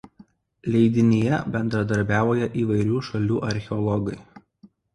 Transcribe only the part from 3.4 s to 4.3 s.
archeologai.